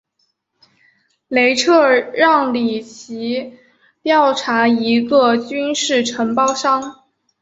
[1.27, 3.59] 雷彻让里奇
[4.01, 7.03] 调查一个军事承包商。